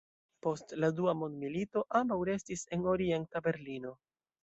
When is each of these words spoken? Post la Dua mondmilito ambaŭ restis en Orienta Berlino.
Post 0.45 0.73
la 0.85 0.89
Dua 1.01 1.13
mondmilito 1.19 1.85
ambaŭ 2.01 2.19
restis 2.33 2.67
en 2.75 2.91
Orienta 2.97 3.47
Berlino. 3.51 3.99